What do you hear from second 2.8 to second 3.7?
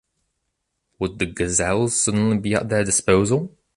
disposal?